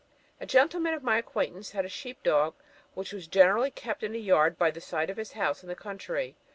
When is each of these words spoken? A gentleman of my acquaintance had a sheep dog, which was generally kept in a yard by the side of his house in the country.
A 0.39 0.47
gentleman 0.47 0.95
of 0.95 1.03
my 1.03 1.19
acquaintance 1.19 1.73
had 1.73 1.85
a 1.85 1.87
sheep 1.87 2.23
dog, 2.23 2.55
which 2.95 3.13
was 3.13 3.27
generally 3.27 3.69
kept 3.69 4.01
in 4.01 4.15
a 4.15 4.17
yard 4.17 4.57
by 4.57 4.71
the 4.71 4.81
side 4.81 5.11
of 5.11 5.17
his 5.17 5.33
house 5.33 5.61
in 5.61 5.69
the 5.69 5.75
country. 5.75 6.35